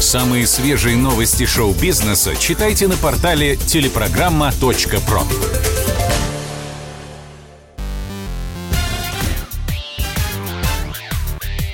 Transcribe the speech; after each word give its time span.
Самые 0.00 0.46
свежие 0.46 0.96
новости 0.96 1.44
шоу-бизнеса 1.44 2.36
читайте 2.36 2.86
на 2.88 2.96
портале 2.96 3.56
телепрограмма.про. 3.56 5.22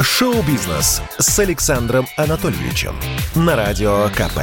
Шоу-бизнес 0.01 1.03
с 1.19 1.39
Александром 1.39 2.07
Анатольевичем 2.17 2.95
на 3.35 3.57
Радио 3.57 4.09
КП. 4.09 4.41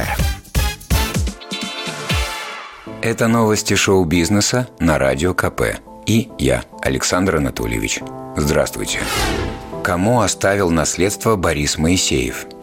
Это 3.00 3.26
новости 3.26 3.74
шоу-бизнеса 3.74 4.68
на 4.78 4.98
Радио 4.98 5.34
КП. 5.34 5.62
И 6.06 6.28
я, 6.38 6.62
Александр 6.82 7.36
Анатольевич. 7.36 8.00
Здравствуйте. 8.36 9.00
Кому 9.82 10.20
оставил 10.20 10.70
наследство 10.70 11.36
Борис 11.36 11.78
Моисеев– 11.78 12.46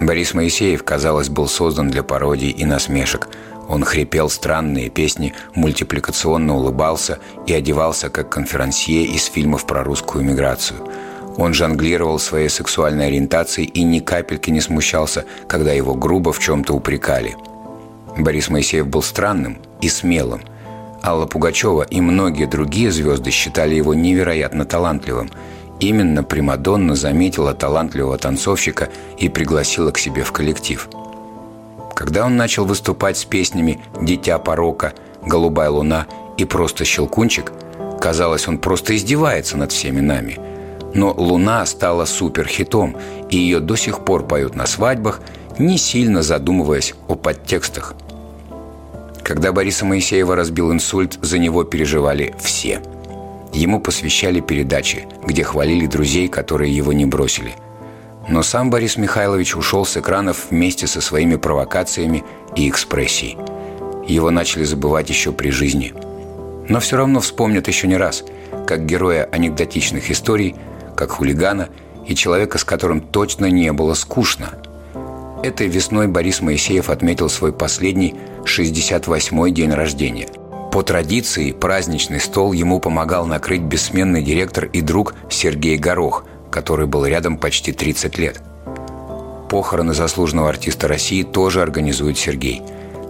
Борис 0.00 0.32
Моисеев, 0.32 0.84
казалось, 0.84 1.28
был 1.28 1.48
создан 1.48 1.90
для 1.90 2.02
пародий 2.02 2.50
и 2.50 2.64
насмешек. 2.64 3.28
Он 3.68 3.84
хрипел 3.84 4.30
странные 4.30 4.90
песни, 4.90 5.34
мультипликационно 5.54 6.56
улыбался 6.56 7.18
и 7.46 7.52
одевался 7.52 8.08
как 8.08 8.30
конферансье 8.30 9.04
из 9.04 9.24
фильмов 9.24 9.66
про 9.66 9.82
русскую 9.82 10.24
миграцию. 10.24 10.88
Он 11.36 11.52
жонглировал 11.52 12.18
своей 12.18 12.48
сексуальной 12.48 13.08
ориентацией 13.08 13.68
и 13.68 13.82
ни 13.82 13.98
капельки 13.98 14.50
не 14.50 14.60
смущался, 14.60 15.24
когда 15.46 15.72
его 15.72 15.94
грубо 15.94 16.32
в 16.32 16.38
чем-то 16.38 16.74
упрекали. 16.74 17.36
Борис 18.16 18.48
Моисеев 18.48 18.86
был 18.86 19.02
странным 19.02 19.58
и 19.80 19.88
смелым. 19.88 20.42
Алла 21.02 21.26
Пугачева 21.26 21.82
и 21.82 22.00
многие 22.00 22.46
другие 22.46 22.90
звезды 22.90 23.30
считали 23.30 23.74
его 23.74 23.94
невероятно 23.94 24.64
талантливым– 24.64 25.30
Именно 25.80 26.24
Примадонна 26.24 26.96
заметила 26.96 27.54
талантливого 27.54 28.18
танцовщика 28.18 28.88
и 29.16 29.28
пригласила 29.28 29.92
к 29.92 29.98
себе 29.98 30.24
в 30.24 30.32
коллектив. 30.32 30.88
Когда 31.94 32.26
он 32.26 32.36
начал 32.36 32.64
выступать 32.64 33.16
с 33.16 33.24
песнями 33.24 33.80
«Дитя 34.00 34.38
порока», 34.38 34.92
«Голубая 35.24 35.70
луна» 35.70 36.06
и 36.36 36.44
«Просто 36.44 36.84
щелкунчик», 36.84 37.52
казалось, 38.00 38.48
он 38.48 38.58
просто 38.58 38.96
издевается 38.96 39.56
над 39.56 39.72
всеми 39.72 40.00
нами. 40.00 40.38
Но 40.94 41.12
«Луна» 41.12 41.64
стала 41.66 42.06
суперхитом, 42.06 42.96
и 43.30 43.36
ее 43.36 43.60
до 43.60 43.76
сих 43.76 44.04
пор 44.04 44.26
поют 44.26 44.56
на 44.56 44.66
свадьбах, 44.66 45.20
не 45.58 45.78
сильно 45.78 46.22
задумываясь 46.22 46.94
о 47.08 47.14
подтекстах. 47.14 47.94
Когда 49.22 49.52
Бориса 49.52 49.84
Моисеева 49.84 50.34
разбил 50.34 50.72
инсульт, 50.72 51.18
за 51.20 51.38
него 51.38 51.62
переживали 51.64 52.34
все– 52.40 52.80
Ему 53.58 53.80
посвящали 53.80 54.38
передачи, 54.38 55.08
где 55.26 55.42
хвалили 55.42 55.86
друзей, 55.86 56.28
которые 56.28 56.72
его 56.72 56.92
не 56.92 57.06
бросили. 57.06 57.54
Но 58.28 58.44
сам 58.44 58.70
Борис 58.70 58.96
Михайлович 58.96 59.56
ушел 59.56 59.84
с 59.84 59.96
экранов 59.96 60.50
вместе 60.50 60.86
со 60.86 61.00
своими 61.00 61.34
провокациями 61.34 62.22
и 62.54 62.68
экспрессией. 62.68 63.36
Его 64.06 64.30
начали 64.30 64.62
забывать 64.62 65.08
еще 65.10 65.32
при 65.32 65.50
жизни. 65.50 65.92
Но 66.68 66.78
все 66.78 66.98
равно 66.98 67.18
вспомнят 67.18 67.66
еще 67.66 67.88
не 67.88 67.96
раз, 67.96 68.22
как 68.64 68.86
героя 68.86 69.28
анекдотичных 69.32 70.08
историй, 70.12 70.54
как 70.94 71.10
хулигана 71.10 71.68
и 72.06 72.14
человека, 72.14 72.58
с 72.58 72.64
которым 72.64 73.00
точно 73.00 73.46
не 73.46 73.72
было 73.72 73.94
скучно. 73.94 74.50
Этой 75.42 75.66
весной 75.66 76.06
Борис 76.06 76.42
Моисеев 76.42 76.90
отметил 76.90 77.28
свой 77.28 77.52
последний 77.52 78.14
68-й 78.44 79.50
день 79.50 79.72
рождения– 79.72 80.28
по 80.78 80.84
традиции 80.84 81.50
праздничный 81.50 82.20
стол 82.20 82.52
ему 82.52 82.78
помогал 82.78 83.26
накрыть 83.26 83.62
бессменный 83.62 84.22
директор 84.22 84.66
и 84.66 84.80
друг 84.80 85.16
Сергей 85.28 85.76
Горох, 85.76 86.24
который 86.52 86.86
был 86.86 87.04
рядом 87.04 87.36
почти 87.36 87.72
30 87.72 88.16
лет. 88.16 88.40
Похороны 89.50 89.92
заслуженного 89.92 90.50
артиста 90.50 90.86
России 90.86 91.24
тоже 91.24 91.62
организует 91.62 92.16
Сергей. 92.16 92.62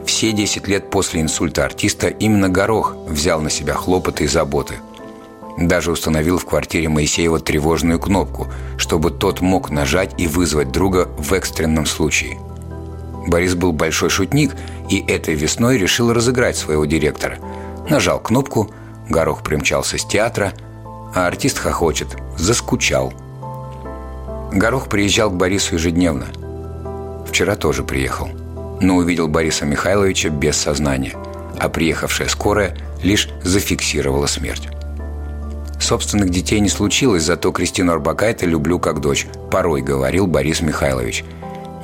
Все 0.07 0.33
10 0.33 0.67
лет 0.67 0.89
после 0.89 1.21
инсульта 1.21 1.67
артиста 1.67 2.09
именно 2.09 2.49
Горох 2.49 2.97
взял 3.07 3.43
на 3.43 3.51
себя 3.51 3.75
хлопоты 3.75 4.25
и 4.25 4.29
заботы. 4.29 4.77
Даже 5.59 5.93
установил 5.93 6.39
в 6.39 6.47
квартире 6.47 6.89
Моисеева 6.89 7.39
тревожную 7.39 8.01
кнопку, 8.01 8.47
чтобы 8.79 9.11
тот 9.11 9.43
мог 9.43 9.69
нажать 9.69 10.15
и 10.17 10.27
вызвать 10.27 10.73
друга 10.73 11.11
в 11.19 11.35
экстренном 11.35 11.85
случае– 11.85 12.39
Борис 13.29 13.55
был 13.55 13.73
большой 13.73 14.09
шутник 14.09 14.53
и 14.89 15.01
этой 15.01 15.35
весной 15.35 15.77
решил 15.79 16.13
разыграть 16.13 16.57
своего 16.57 16.87
директора. 16.87 17.39
Нажал 17.89 18.21
кнопку, 18.21 18.71
Горох 19.09 19.43
примчался 19.43 19.99
с 19.99 20.05
театра, 20.05 20.53
а 21.15 21.27
артист 21.27 21.59
хохочет, 21.59 22.17
заскучал. 22.37 23.13
Горох 24.53 24.89
приезжал 24.89 25.31
к 25.31 25.37
Борису 25.37 25.75
ежедневно. 25.75 26.27
Вчера 27.27 27.57
тоже 27.57 27.83
приехал, 27.83 28.29
но 28.81 28.97
увидел 28.97 29.29
Бориса 29.29 29.65
Михайловича 29.65 30.29
без 30.29 30.57
сознания, 30.57 31.15
а 31.59 31.69
приехавшая 31.69 32.29
скорая 32.29 32.77
лишь 33.03 33.31
зафиксировала 33.43 34.27
смерть. 34.27 34.69
Собственных 35.81 36.31
детей 36.31 36.61
не 36.61 36.69
случилось, 36.69 37.23
зато 37.23 37.53
Кристину 37.53 37.93
Арбакайте 37.93 38.47
люблю 38.47 38.79
как 38.79 39.01
дочь, 39.01 39.27
порой 39.51 39.81
говорил 39.81 40.27
Борис 40.27 40.61
Михайлович– 40.61 41.25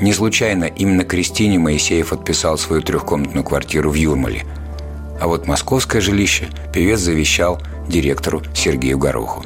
не 0.01 0.13
случайно 0.13 0.65
именно 0.65 1.05
Кристине 1.05 1.59
Моисеев 1.59 2.13
отписал 2.13 2.59
свою 2.59 2.83
трехкомнатную 2.83 3.45
квартиру 3.45 3.91
в 3.91 3.95
Юрмале. 3.95 4.45
А 5.21 5.27
вот 5.27 5.47
московское 5.47 6.01
жилище 6.01 6.49
певец 6.73 7.01
завещал 7.01 7.61
директору 7.89 8.43
Сергею 8.55 8.99
Гороху. 8.99 9.45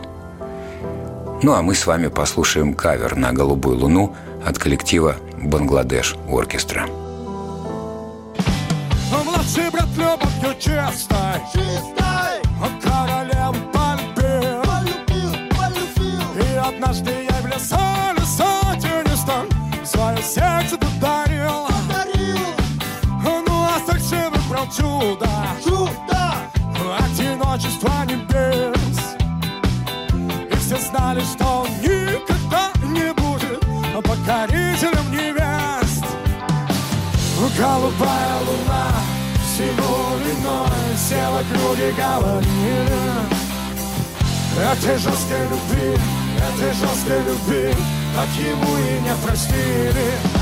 Ну 1.43 1.53
а 1.53 1.63
мы 1.63 1.75
с 1.75 1.87
вами 1.87 2.09
послушаем 2.09 2.75
кавер 2.75 3.17
на 3.17 3.33
«Голубую 3.33 3.79
луну» 3.79 4.17
от 4.45 4.59
коллектива 4.59 5.17
«Бангладеш 5.41 6.17
Оркестра». 6.29 6.87
Младший 9.25 9.71
брат 9.71 9.89
любовью 9.97 10.55
чистой, 10.59 11.41
чистой. 11.53 12.38
Чудо, 24.77 25.29
чудо, 25.65 26.35
одиночество 26.99 28.05
небес. 28.05 29.17
И 30.51 30.57
все 30.57 30.77
знали, 30.79 31.21
что 31.21 31.63
он 31.63 31.69
никогда 31.81 32.73
не 32.83 33.13
будет 33.15 33.61
покорителем 34.03 35.11
невест. 35.11 36.05
Голубая 37.59 38.39
луна 38.47 38.87
всему 39.43 40.17
виной 40.25 40.97
села 40.97 41.43
к 41.43 41.57
люди 41.57 41.93
говорили 41.97 43.19
Этой 44.57 44.97
жесткой 44.99 45.43
любви, 45.49 45.99
этой 46.37 46.73
жесткой 46.73 47.23
любви 47.25 47.75
так 48.15 48.29
ему 48.37 48.77
и 48.77 49.01
не 49.01 49.15
простили. 49.25 50.38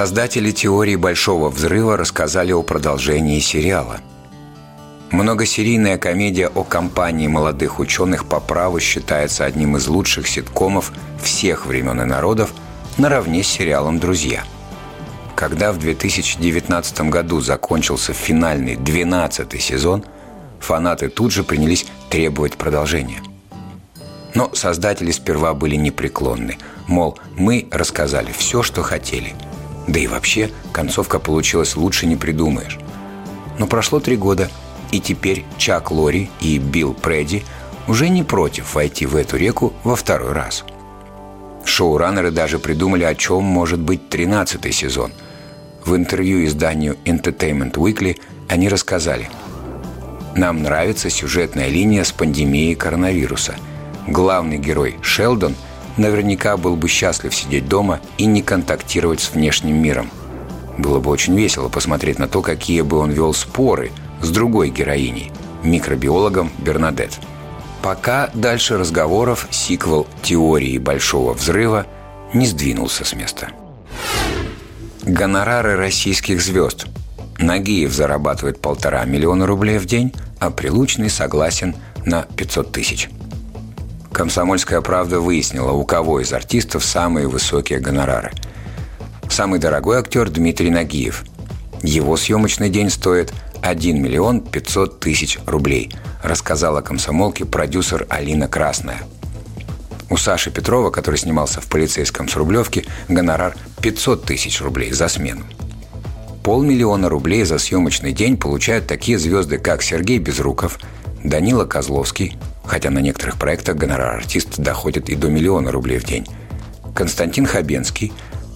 Создатели 0.00 0.50
теории 0.50 0.96
Большого 0.96 1.50
Взрыва 1.50 1.98
рассказали 1.98 2.52
о 2.52 2.62
продолжении 2.62 3.38
сериала. 3.38 4.00
Многосерийная 5.10 5.98
комедия 5.98 6.48
о 6.48 6.64
компании 6.64 7.26
молодых 7.26 7.78
ученых 7.78 8.24
по 8.24 8.40
праву 8.40 8.80
считается 8.80 9.44
одним 9.44 9.76
из 9.76 9.88
лучших 9.88 10.26
ситкомов 10.26 10.90
всех 11.22 11.66
времен 11.66 12.00
и 12.00 12.06
народов 12.06 12.54
наравне 12.96 13.42
с 13.42 13.48
сериалом 13.48 13.98
«Друзья». 13.98 14.42
Когда 15.36 15.70
в 15.70 15.78
2019 15.78 17.02
году 17.10 17.42
закончился 17.42 18.14
финальный 18.14 18.76
12-й 18.76 19.60
сезон, 19.60 20.02
фанаты 20.60 21.10
тут 21.10 21.30
же 21.30 21.44
принялись 21.44 21.84
требовать 22.08 22.54
продолжения. 22.54 23.20
Но 24.34 24.50
создатели 24.54 25.10
сперва 25.10 25.52
были 25.52 25.76
непреклонны, 25.76 26.56
мол, 26.86 27.18
мы 27.36 27.68
рассказали 27.70 28.32
все, 28.32 28.62
что 28.62 28.80
хотели– 28.80 29.34
да 29.86 29.98
и 29.98 30.06
вообще, 30.06 30.50
концовка 30.72 31.18
получилась 31.18 31.76
лучше 31.76 32.06
не 32.06 32.16
придумаешь. 32.16 32.78
Но 33.58 33.66
прошло 33.66 34.00
три 34.00 34.16
года, 34.16 34.50
и 34.90 35.00
теперь 35.00 35.44
Чак 35.58 35.90
Лори 35.90 36.30
и 36.40 36.58
Билл 36.58 36.94
Предди 36.94 37.44
уже 37.88 38.08
не 38.08 38.22
против 38.22 38.74
войти 38.74 39.06
в 39.06 39.16
эту 39.16 39.36
реку 39.36 39.72
во 39.84 39.96
второй 39.96 40.32
раз. 40.32 40.64
Шоураннеры 41.64 42.30
даже 42.30 42.58
придумали, 42.58 43.04
о 43.04 43.14
чем 43.14 43.42
может 43.42 43.80
быть 43.80 44.08
13 44.08 44.74
сезон. 44.74 45.12
В 45.84 45.94
интервью 45.94 46.44
изданию 46.44 46.96
Entertainment 47.04 47.74
Weekly 47.74 48.18
они 48.48 48.68
рассказали– 48.68 49.28
нам 50.34 50.62
нравится 50.62 51.10
сюжетная 51.10 51.68
линия 51.68 52.04
с 52.04 52.12
пандемией 52.12 52.74
коронавируса. 52.74 53.56
Главный 54.06 54.58
герой 54.58 54.96
Шелдон 55.02 55.54
наверняка 55.96 56.56
был 56.56 56.76
бы 56.76 56.88
счастлив 56.88 57.34
сидеть 57.34 57.68
дома 57.68 58.00
и 58.18 58.26
не 58.26 58.42
контактировать 58.42 59.20
с 59.20 59.32
внешним 59.32 59.82
миром. 59.82 60.10
Было 60.78 61.00
бы 61.00 61.10
очень 61.10 61.36
весело 61.36 61.68
посмотреть 61.68 62.18
на 62.18 62.28
то, 62.28 62.42
какие 62.42 62.82
бы 62.82 62.98
он 62.98 63.10
вел 63.10 63.34
споры 63.34 63.90
с 64.22 64.30
другой 64.30 64.70
героиней, 64.70 65.30
микробиологом 65.62 66.50
Бернадет. 66.58 67.18
Пока 67.82 68.30
дальше 68.34 68.76
разговоров 68.76 69.46
сиквел 69.50 70.06
«Теории 70.22 70.78
Большого 70.78 71.32
Взрыва» 71.34 71.86
не 72.34 72.46
сдвинулся 72.46 73.04
с 73.04 73.14
места. 73.14 73.48
Гонорары 75.02 75.76
российских 75.76 76.40
звезд– 76.40 76.86
Нагиев 77.42 77.92
зарабатывает 77.92 78.60
полтора 78.60 79.04
миллиона 79.04 79.46
рублей 79.46 79.78
в 79.78 79.86
день, 79.86 80.12
а 80.38 80.50
Прилучный 80.50 81.10
согласен 81.10 81.74
на 82.04 82.22
500 82.22 82.72
тысяч. 82.72 83.08
«Комсомольская 84.12 84.80
правда» 84.80 85.20
выяснила, 85.20 85.72
у 85.72 85.84
кого 85.84 86.20
из 86.20 86.32
артистов 86.32 86.84
самые 86.84 87.28
высокие 87.28 87.78
гонорары. 87.78 88.32
Самый 89.28 89.60
дорогой 89.60 89.98
актер 89.98 90.28
Дмитрий 90.28 90.70
Нагиев. 90.70 91.24
Его 91.82 92.16
съемочный 92.16 92.68
день 92.68 92.90
стоит 92.90 93.32
1 93.62 94.02
миллион 94.02 94.40
500 94.40 95.00
тысяч 95.00 95.38
рублей, 95.46 95.92
рассказала 96.22 96.80
комсомолке 96.80 97.44
продюсер 97.44 98.06
Алина 98.10 98.48
Красная. 98.48 99.02
У 100.10 100.16
Саши 100.16 100.50
Петрова, 100.50 100.90
который 100.90 101.16
снимался 101.16 101.60
в 101.60 101.68
полицейском 101.68 102.28
с 102.28 102.34
Рублевки, 102.34 102.84
гонорар 103.08 103.56
500 103.80 104.24
тысяч 104.24 104.60
рублей 104.60 104.90
за 104.90 105.06
смену. 105.06 105.44
Полмиллиона 106.42 107.08
рублей 107.08 107.44
за 107.44 107.58
съемочный 107.58 108.12
день 108.12 108.36
получают 108.36 108.86
такие 108.86 109.18
звезды, 109.18 109.58
как 109.58 109.82
Сергей 109.82 110.18
Безруков, 110.18 110.80
Данила 111.22 111.64
Козловский, 111.64 112.36
хотя 112.70 112.90
на 112.90 113.00
некоторых 113.00 113.36
проектах 113.36 113.74
гонорар 113.74 114.14
артиста 114.14 114.62
доходит 114.62 115.10
и 115.10 115.16
до 115.16 115.28
миллиона 115.28 115.72
рублей 115.72 115.98
в 115.98 116.04
день, 116.04 116.24
Константин 116.94 117.44
Хабенский, 117.44 118.12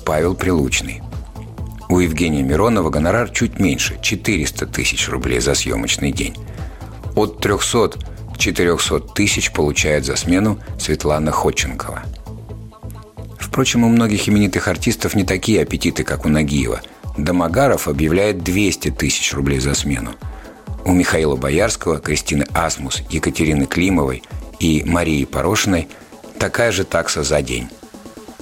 Павел 0.06 0.37
Прилучный. 0.37 1.02
У 1.88 1.99
Евгения 1.99 2.44
Миронова 2.44 2.90
гонорар 2.90 3.28
чуть 3.31 3.58
меньше– 3.58 3.99
400 4.02 4.66
тысяч 4.66 5.08
рублей 5.08 5.40
за 5.40 5.55
съемочный 5.55 6.12
день. 6.12 6.37
От 7.16 7.44
300-400 7.44 9.14
тысяч 9.14 9.52
получает 9.52 10.05
за 10.05 10.14
смену 10.14 10.61
Светлана 10.78 11.32
Ходченкова. 11.32 12.05
Впрочем, 13.40 13.82
у 13.82 13.88
многих 13.88 14.28
именитых 14.28 14.69
артистов 14.69 15.16
не 15.16 15.25
такие 15.25 15.61
аппетиты, 15.61 16.05
как 16.05 16.25
у 16.25 16.28
Нагиева– 16.28 16.81
Домогаров 17.16 17.87
объявляет 17.87 18.43
200 18.43 18.90
тысяч 18.90 19.32
рублей 19.34 19.61
за 19.61 19.75
смену. 19.75 20.11
У 20.85 20.93
Михаила 20.93 21.37
Боярского, 21.37 21.99
Кристины 21.99 22.47
Асмус, 22.53 23.03
Екатерины 23.09 23.67
Климовой 23.67 24.23
и 24.61 24.83
Марии 24.85 25.25
Порошиной 25.25 25.89
такая 26.39 26.73
же 26.73 26.85
такса 26.85 27.23
за 27.23 27.41
день, 27.43 27.69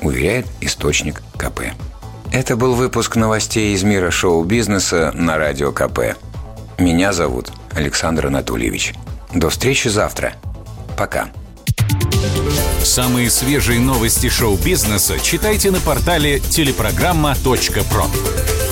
уверяет 0.00 0.47
источник 0.61 1.23
КП. 1.37 1.73
Это 2.33 2.56
был 2.56 2.75
выпуск 2.75 3.17
новостей 3.17 3.75
из 3.75 3.83
мира 3.83 4.11
шоу-бизнеса 4.11 5.12
на 5.15 5.37
Радио 5.37 5.71
КП. 5.71 6.17
Меня 6.79 7.12
зовут 7.12 7.53
Александр 7.73 8.27
Анатольевич. 8.27 8.94
До 9.35 9.50
встречи 9.50 9.89
завтра. 9.89 10.35
Пока. 10.97 11.29
Самые 12.83 13.31
свежие 13.31 13.79
новости 13.79 14.29
шоу-бизнеса 14.29 15.21
читайте 15.21 15.71
на 15.71 15.81
портале 15.81 16.41
телепрограмма.про. 16.41 18.71